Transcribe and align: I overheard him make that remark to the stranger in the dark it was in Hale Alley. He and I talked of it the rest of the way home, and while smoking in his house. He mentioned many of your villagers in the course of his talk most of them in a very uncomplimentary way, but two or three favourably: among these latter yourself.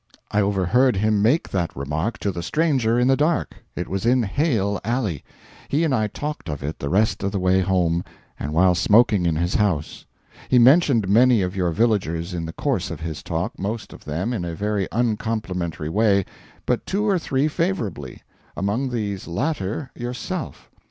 I 0.31 0.41
overheard 0.41 0.95
him 0.95 1.21
make 1.21 1.47
that 1.49 1.75
remark 1.77 2.17
to 2.21 2.31
the 2.31 2.41
stranger 2.41 2.97
in 2.97 3.07
the 3.07 3.15
dark 3.15 3.63
it 3.75 3.87
was 3.87 4.03
in 4.03 4.23
Hale 4.23 4.81
Alley. 4.83 5.23
He 5.67 5.83
and 5.83 5.93
I 5.93 6.07
talked 6.07 6.49
of 6.49 6.63
it 6.63 6.79
the 6.79 6.89
rest 6.89 7.21
of 7.21 7.31
the 7.31 7.37
way 7.39 7.59
home, 7.61 8.03
and 8.39 8.51
while 8.51 8.73
smoking 8.73 9.27
in 9.27 9.35
his 9.35 9.53
house. 9.53 10.07
He 10.49 10.57
mentioned 10.57 11.07
many 11.07 11.43
of 11.43 11.55
your 11.55 11.69
villagers 11.69 12.33
in 12.33 12.47
the 12.47 12.53
course 12.53 12.89
of 12.89 13.01
his 13.01 13.21
talk 13.21 13.59
most 13.59 13.93
of 13.93 14.03
them 14.05 14.33
in 14.33 14.43
a 14.43 14.55
very 14.55 14.87
uncomplimentary 14.91 15.89
way, 15.89 16.25
but 16.65 16.87
two 16.87 17.07
or 17.07 17.19
three 17.19 17.47
favourably: 17.47 18.23
among 18.57 18.89
these 18.89 19.27
latter 19.27 19.91
yourself. 19.95 20.71